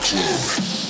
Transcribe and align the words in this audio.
club. 0.00 0.89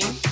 team. 0.00 0.31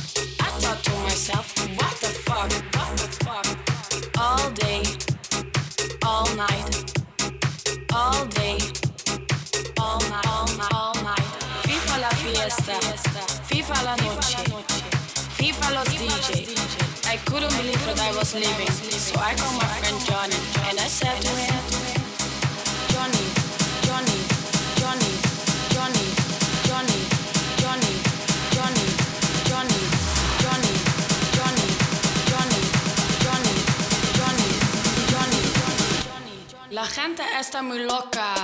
está 37.60 37.62
muy 37.62 37.84
loca. 37.84 38.34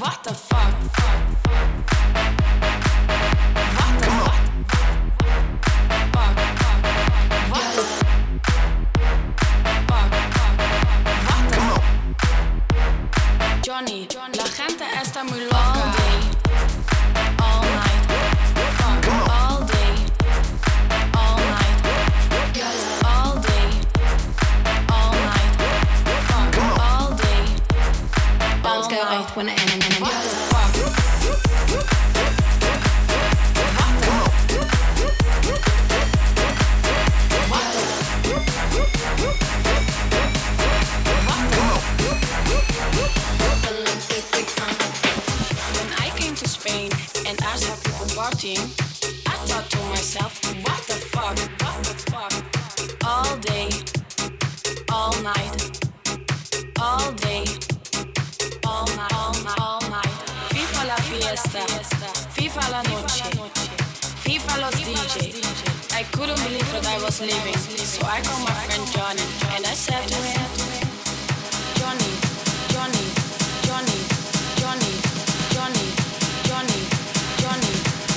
What 0.00 0.22
the 0.24 0.34
fuck? 0.34 0.53
fiesta, 61.62 62.06
FIFA 62.32 62.68
la 62.70 62.82
noche, 62.82 63.24
FIFA 64.22 64.56
los 64.58 64.74
DJ. 64.74 65.32
I 65.92 66.02
couldn't 66.10 66.42
believe 66.42 66.66
that 66.72 66.86
I 66.86 66.98
was 67.00 67.20
leaving, 67.20 67.56
so 67.56 68.04
I 68.06 68.20
called 68.22 68.42
my 68.42 68.54
friend 68.66 68.84
Johnny 68.92 69.22
and 69.54 69.64
I 69.64 69.74
said 69.74 70.02
to 70.08 70.16
him, 70.16 70.42
Johnny, 71.78 72.10
Johnny, 72.72 73.04
Johnny, 73.62 73.98
Johnny, 74.58 74.90
Johnny, 75.54 75.84
Johnny, 76.42 76.76
Johnny, 77.38 77.70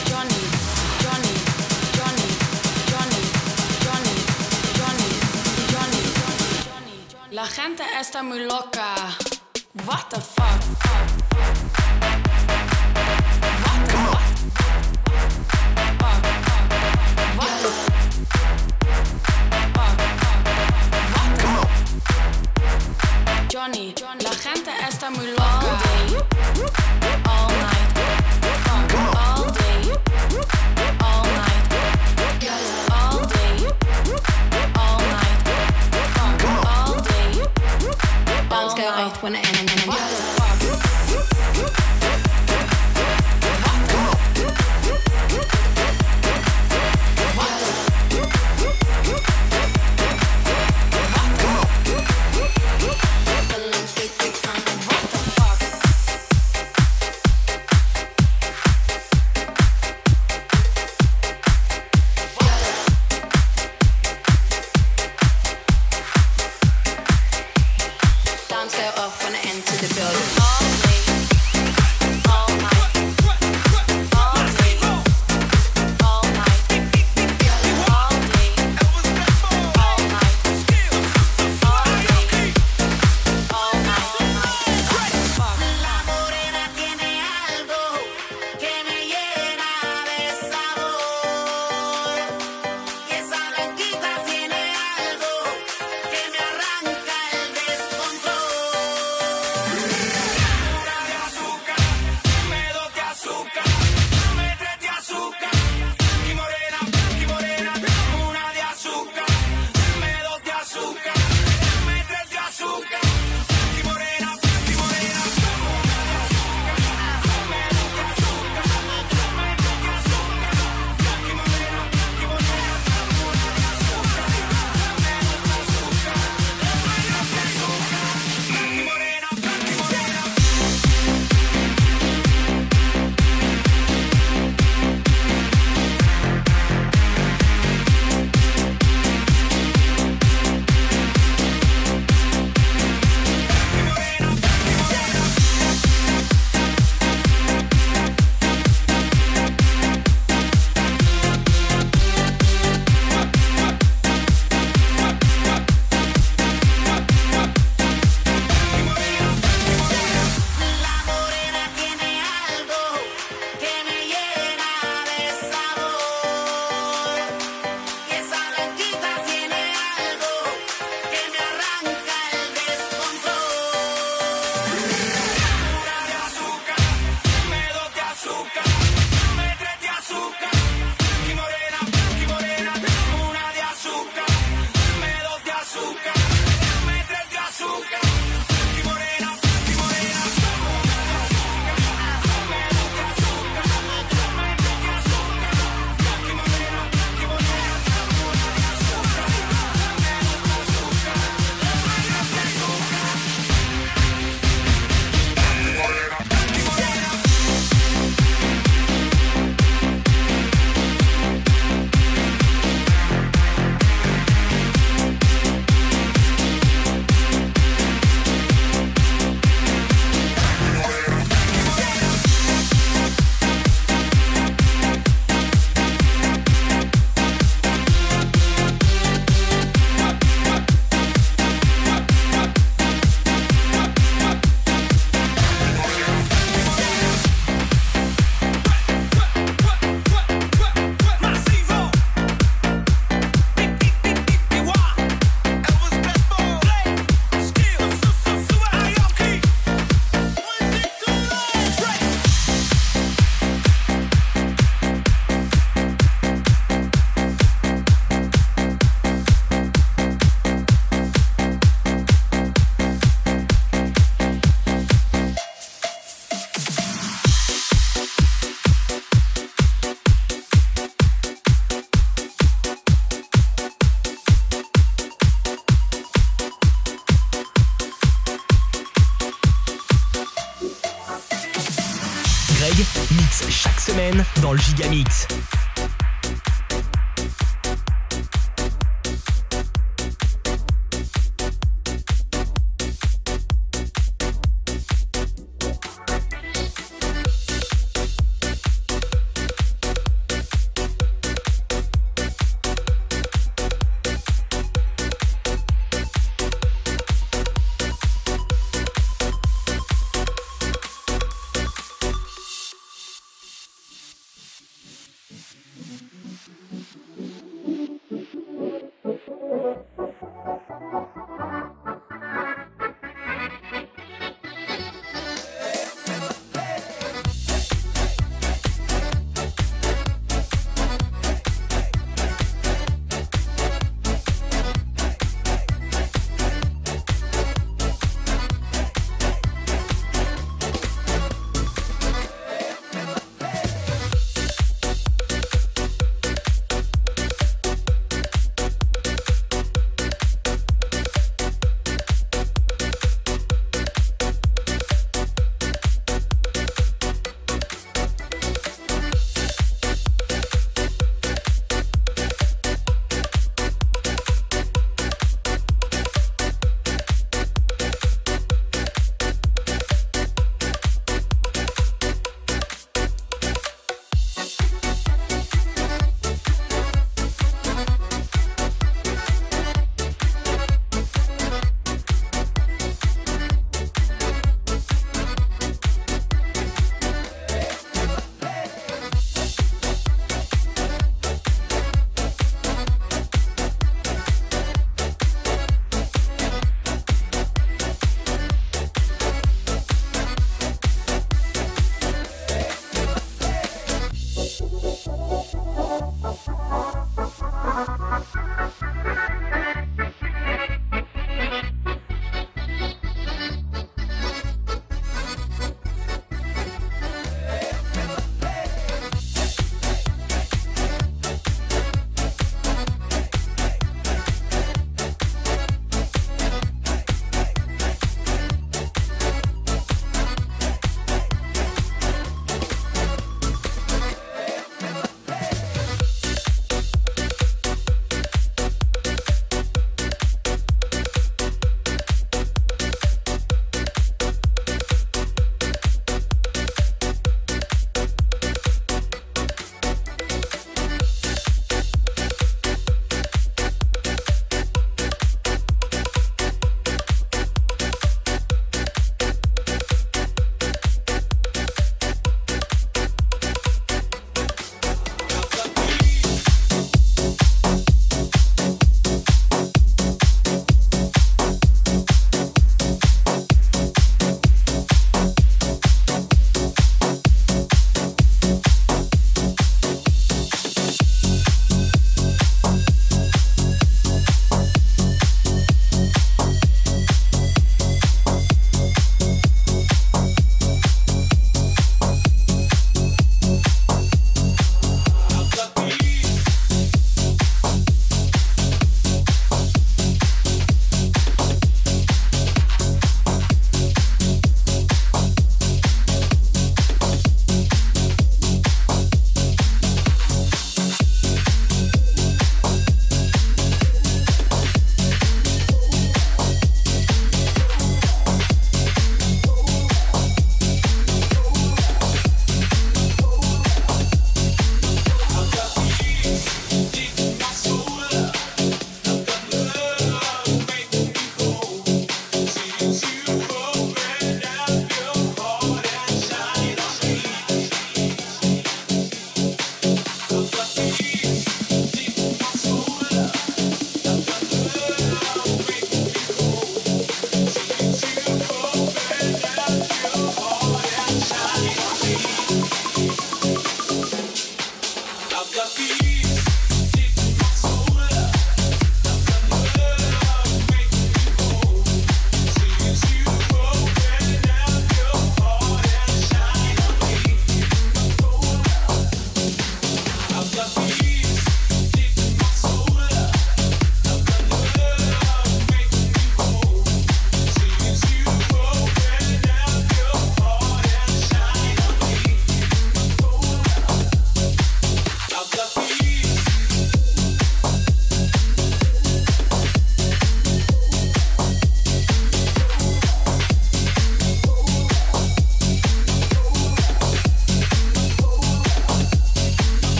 Johnny, 0.00 0.08
Johnny, 0.08 0.40
Johnny, 0.96 1.32
Johnny, 1.98 2.24
Johnny, 2.88 3.12
Johnny, 3.12 3.24
Johnny, 4.78 5.04
Johnny, 5.68 6.04
Johnny. 6.64 7.32
La 7.32 7.46
gente 7.46 7.82
está 8.00 8.22
muy 8.22 8.40
loca. 8.46 8.94
What 9.84 10.08
the 10.10 10.20
fuck? 10.20 11.27
Johnny, 23.58 23.92
la 24.22 24.30
gente 24.30 24.70
está 24.88 25.10
muy 25.10 25.26
loco. 25.26 26.87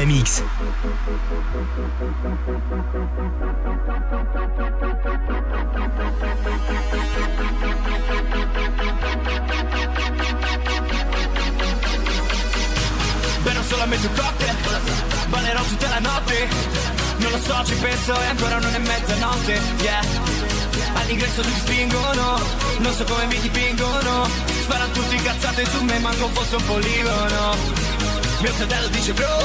Gigamix. 0.00 0.42
Bevo 13.42 13.62
solamente 13.68 14.06
un 14.06 14.12
cocktail, 14.14 14.56
ballerò 15.28 15.62
tutta 15.64 15.88
la 15.88 15.98
notte. 15.98 16.48
Non 17.18 17.30
lo 17.30 17.38
so, 17.38 17.64
ci 17.66 17.74
penso 17.74 18.18
e 18.22 18.26
ancora 18.26 18.58
non 18.58 18.74
è 18.74 18.78
mezzanotte, 18.78 19.60
yeah. 19.82 20.00
All'ingresso 20.94 21.42
tutti 21.42 21.60
spingono, 21.60 22.40
non 22.78 22.92
so 22.94 23.04
come 23.04 23.26
mi 23.26 23.38
dipingono. 23.38 24.28
Sparano 24.62 24.92
tutti 24.92 25.14
incazzate 25.16 25.66
su 25.66 25.84
me, 25.84 25.98
manco 25.98 26.28
fosse 26.28 26.56
un 26.56 26.64
poligono. 26.64 28.08
Mio 28.40 28.52
fratello 28.52 28.88
dice 28.88 29.12
bro, 29.12 29.36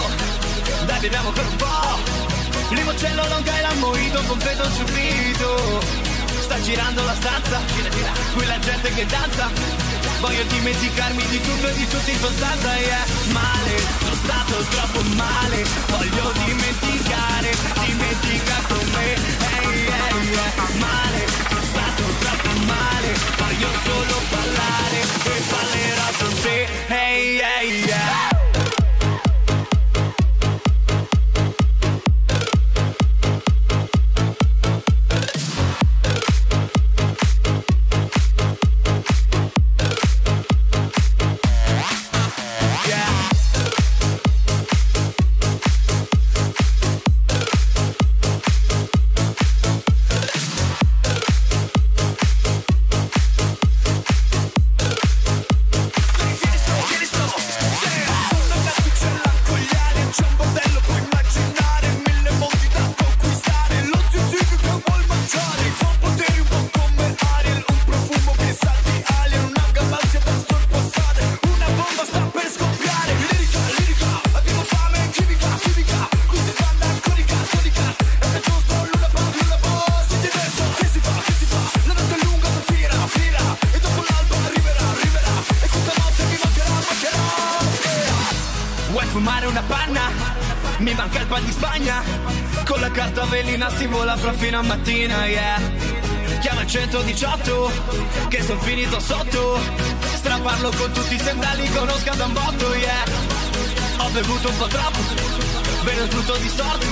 dai 0.86 1.00
beviamo 1.00 1.30
ancora 1.30 1.48
un 1.48 1.56
po'. 1.56 2.74
Limoncello 2.74 3.28
longa 3.28 3.58
e 3.58 3.62
l'ha 3.62 3.74
moito, 3.76 4.21
completo 4.28 4.63
subito. 4.71 5.84
Sta 6.39 6.62
girando 6.62 7.04
la 7.04 7.15
stanza, 7.15 7.62
qui 8.34 8.45
la 8.45 8.60
gente 8.60 8.93
che 8.93 9.06
danza. 9.06 9.50
Voglio 10.19 10.43
dimenticarmi 10.43 11.26
di 11.28 11.41
tutto 11.41 11.67
e 11.67 11.74
di 11.74 11.88
tutti 11.88 12.12
in 12.12 12.19
sostanza, 12.19 12.78
yeah. 12.78 13.06
Male, 13.32 13.76
sono 14.00 14.15
stato 14.24 14.56
troppo 14.69 15.02
male. 15.15 15.63
Voglio 15.88 16.32
dimenticare, 16.45 17.50
dimentica 17.86 18.56
con 18.67 18.89
me, 18.93 19.13
hey, 19.13 19.84
yeah, 19.84 20.21
yeah. 20.21 20.54
Male, 20.78 21.26
sono 21.50 21.62
stato 21.71 22.04
troppo 22.19 22.60
male. 22.65 23.10
Voglio 23.38 23.69
solo 23.84 24.21
ballare 24.30 25.00
e 25.02 25.41
ballerò 25.50 26.10
con 26.19 26.34
te, 26.41 26.67
hey, 26.88 27.36
yeah. 27.36 27.54
Yeah. 27.86 28.35
Il 96.96 97.13
118 97.13 97.71
Che 98.29 98.41
son 98.41 98.60
finito 98.62 99.00
sotto. 99.02 99.60
Straparlo 100.15 100.71
con 100.77 100.93
tutti 100.93 101.15
i 101.15 101.19
sendali 101.19 101.69
Conosca 101.71 102.13
da 102.13 102.23
un 102.23 102.31
botto, 102.31 102.73
yeah. 102.73 103.04
Ho 103.98 104.10
bevuto 104.12 104.48
un 104.48 104.58
po' 104.58 104.67
troppo 104.67 105.00
Vedo 105.83 106.08
tutto 106.08 106.37
distorto. 106.37 106.85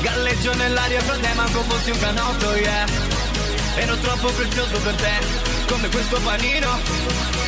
Galleggio 0.00 0.54
nell'aria 0.54 1.00
fra 1.00 1.16
te 1.16 1.32
manco 1.34 1.60
fossi 1.62 1.90
un 1.90 1.98
canotto, 1.98 2.54
yeah. 2.54 2.84
Ero 3.74 3.96
troppo 3.96 4.28
prezioso 4.28 4.78
per 4.78 4.94
te 4.94 5.18
Come 5.66 5.88
questo 5.88 6.20
panino. 6.20 6.78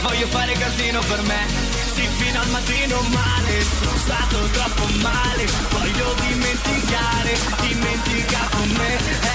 Voglio 0.02 0.26
fare 0.26 0.52
casino 0.54 1.00
per 1.06 1.22
me 1.22 1.76
sì, 1.94 2.06
fino 2.16 2.40
al 2.40 2.48
mattino 2.48 3.00
male. 3.02 3.64
Sono 3.80 3.96
stato 3.98 4.36
troppo 4.52 4.84
male 5.00 5.46
Voglio 5.70 6.14
dimenticare 6.26 7.38
Dimentica 7.60 8.48
con 8.50 8.68
me 8.68 9.27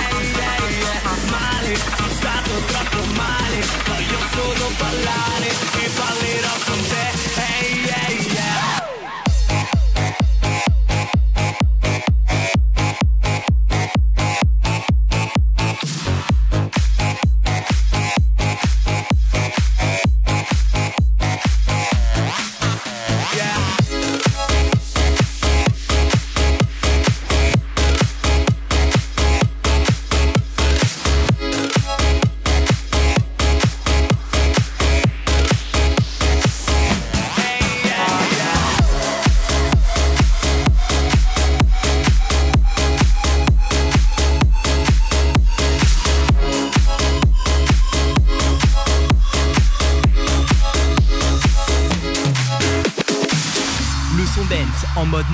Male 0.63 1.75
Sono 1.75 2.09
stato 2.09 2.51
troppo 2.67 3.03
male 3.15 3.59
Voglio 3.85 4.19
solo 4.31 4.71
ballare 4.77 5.47
E 5.47 5.89
ballerò 5.97 6.55
con 6.65 6.79
te 6.87 7.05
Ehi, 7.59 7.82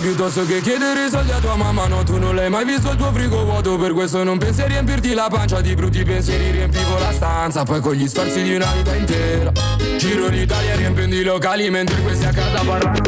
Piuttosto 0.00 0.46
che 0.46 0.60
chiedere 0.62 1.10
soldi 1.10 1.30
a 1.30 1.38
tua 1.38 1.56
mamma. 1.56 1.86
No 1.86 2.02
tu 2.02 2.16
non 2.18 2.34
l'hai 2.34 2.48
mai 2.48 2.64
visto 2.64 2.90
il 2.90 2.96
tuo 2.96 3.12
frigo 3.12 3.44
vuoto 3.44 3.76
Per 3.76 3.92
questo 3.92 4.24
non 4.24 4.38
pensi 4.38 4.62
a 4.62 4.66
riempirti 4.66 5.12
la 5.12 5.28
pancia 5.30 5.60
Di 5.60 5.74
brutti 5.74 6.02
pensieri. 6.02 6.50
Riempivo 6.50 6.98
la 6.98 7.12
stanza 7.12 7.64
Poi 7.64 7.80
con 7.80 7.92
gli 7.92 8.08
sforzi 8.08 8.42
di 8.42 8.54
una 8.54 8.72
vita 8.74 8.94
intera. 8.94 9.52
Giro 9.98 10.28
l'Italia 10.28 10.74
riempendo 10.76 11.14
i 11.14 11.22
locali 11.22 11.68
Mentre 11.68 12.00
questi 12.00 12.24
a 12.24 12.32
casa 12.32 12.64
parlano 12.64 12.98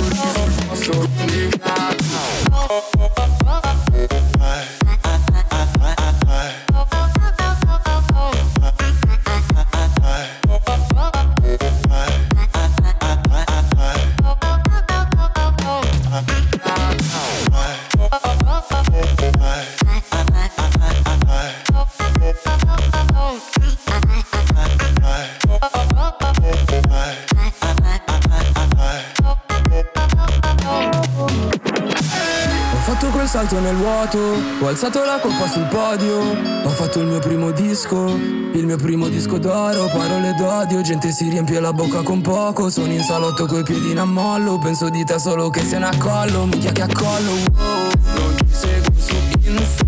vuoto, 34.01 34.63
ho 34.63 34.67
alzato 34.67 35.03
la 35.03 35.19
coppa 35.19 35.47
sul 35.47 35.67
podio, 35.67 36.19
ho 36.63 36.69
fatto 36.69 36.99
il 36.99 37.05
mio 37.05 37.19
primo 37.19 37.51
disco, 37.51 38.07
il 38.07 38.65
mio 38.65 38.77
primo 38.77 39.07
disco 39.07 39.37
d'oro, 39.37 39.85
parole 39.85 40.33
d'odio, 40.33 40.81
gente 40.81 41.11
si 41.11 41.29
riempie 41.29 41.59
la 41.59 41.71
bocca 41.71 42.01
con 42.01 42.21
poco, 42.21 42.69
sono 42.69 42.91
in 42.91 43.03
salotto 43.03 43.45
coi 43.45 43.63
piedi 43.63 43.91
in 43.91 43.99
ammollo, 43.99 44.57
penso 44.57 44.89
di 44.89 45.03
te 45.03 45.19
solo 45.19 45.49
che 45.49 45.63
se 45.63 45.77
ne 45.77 45.85
accollo, 45.85 46.45
mica 46.45 46.71
che 46.71 46.81
accollo, 46.81 47.31
wow, 47.31 47.91
non 48.15 48.35
ti 48.35 48.45
seguo 48.49 48.91
su 48.97 49.15
Insta, 49.43 49.80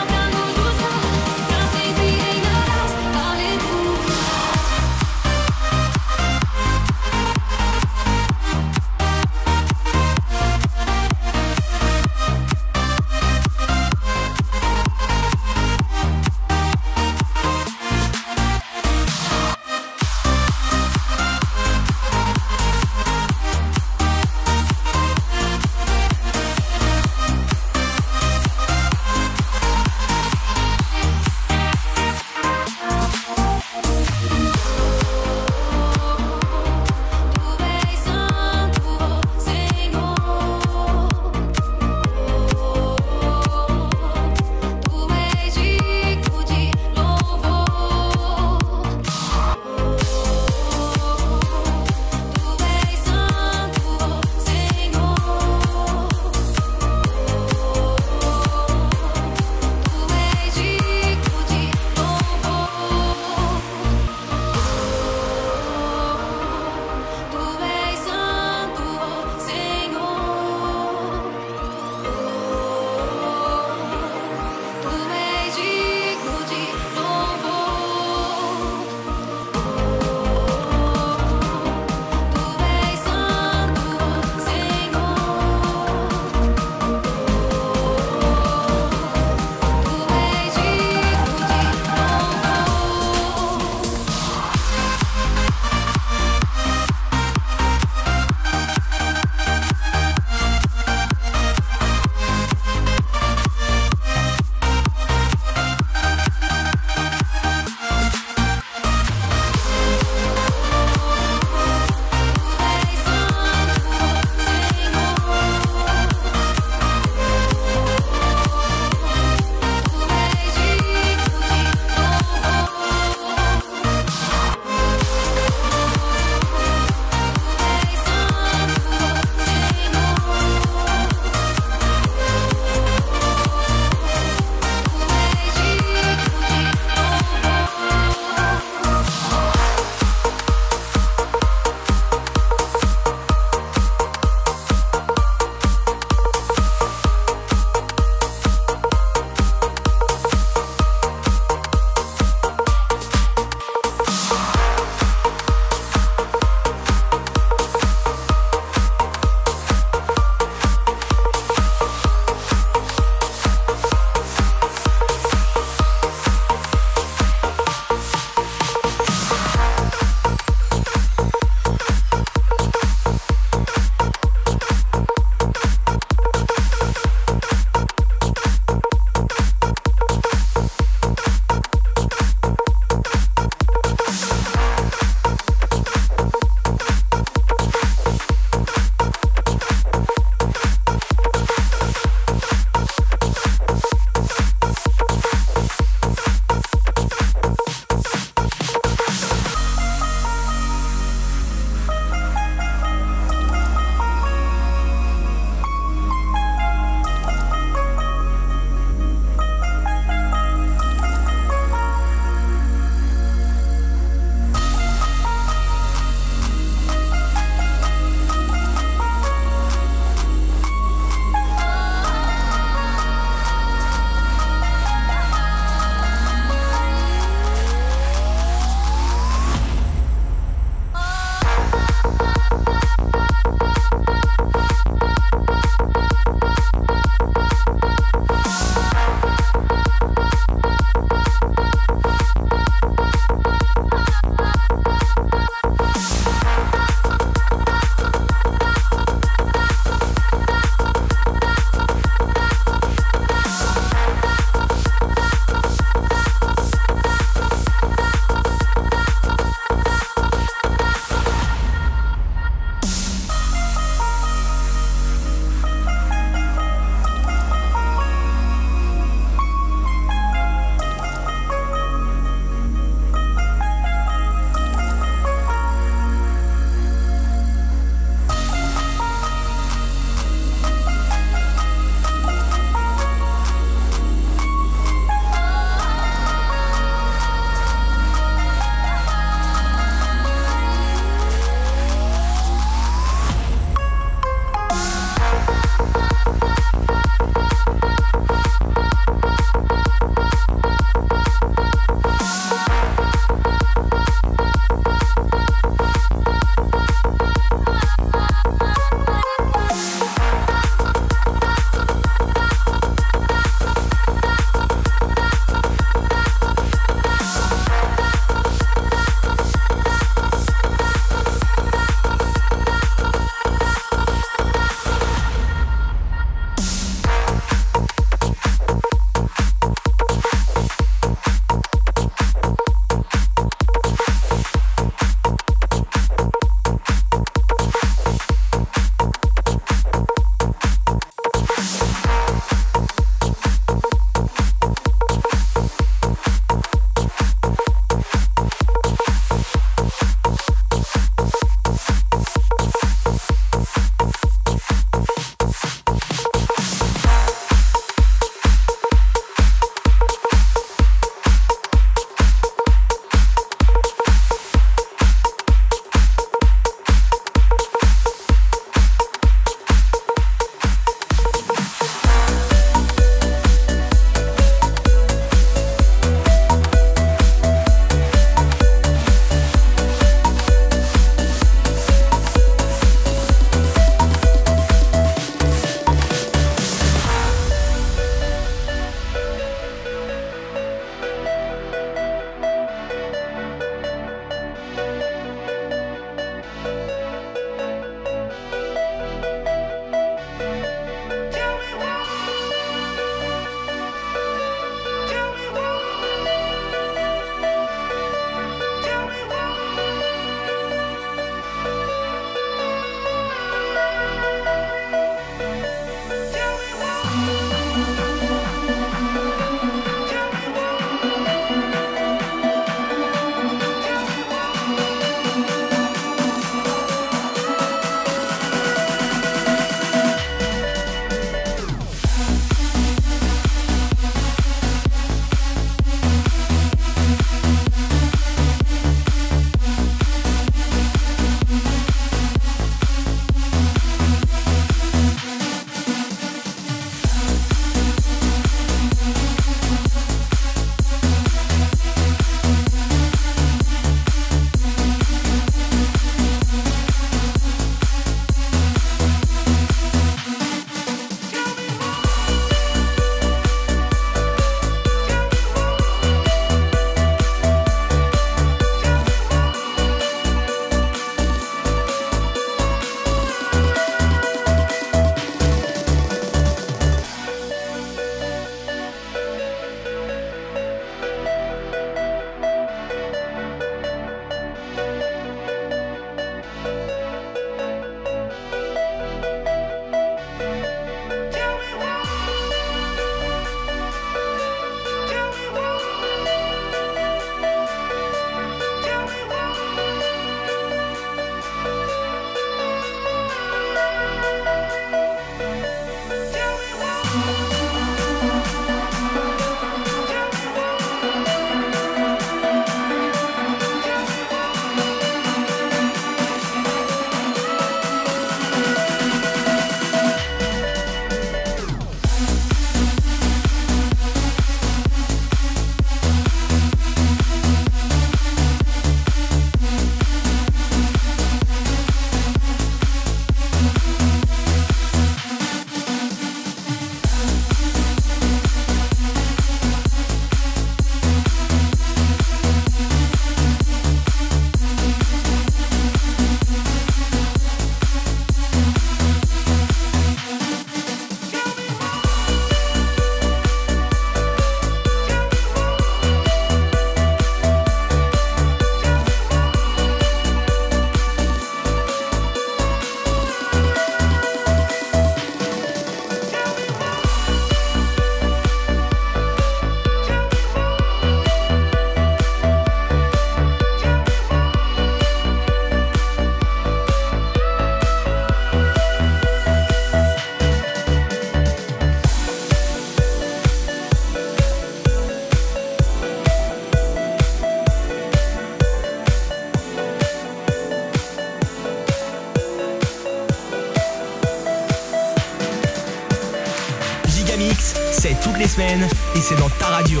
c'est 599.20 599.36
dans 599.36 599.48
ta 599.48 599.66
radio. 599.66 600.00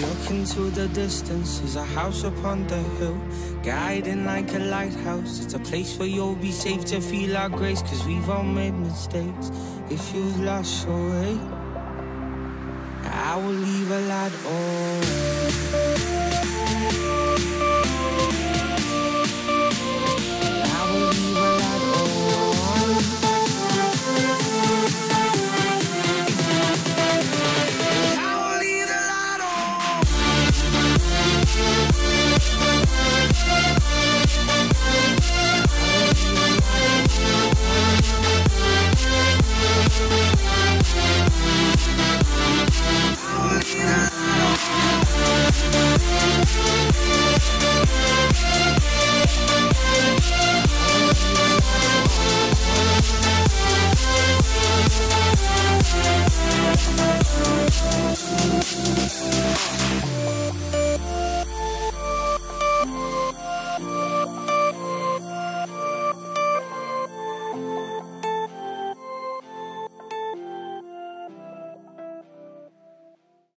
Look 0.00 0.30
into 0.30 0.70
the 0.70 0.88
distance, 0.88 1.60
there's 1.60 1.76
a 1.76 1.84
house 1.84 2.24
upon 2.24 2.66
the 2.66 2.82
hill, 2.98 3.16
guiding 3.62 4.24
like 4.24 4.52
a 4.52 4.58
lighthouse. 4.58 5.44
It's 5.44 5.54
a 5.54 5.60
place 5.60 5.96
where 5.96 6.08
you'll 6.08 6.34
be 6.34 6.50
safe 6.50 6.84
to 6.86 7.00
feel 7.00 7.36
our 7.36 7.48
grace, 7.48 7.80
cause 7.80 8.04
we've 8.04 8.28
all 8.28 8.42
made 8.42 8.74
mistakes. 8.74 9.52
If 9.90 10.12
you've 10.12 10.40
lost 10.40 10.86
your 10.86 11.10
way, 11.10 11.38
I 13.04 13.36
will 13.36 13.52
leave 13.52 13.90
a 13.90 14.00
light 14.00 14.32
on. 14.46 14.63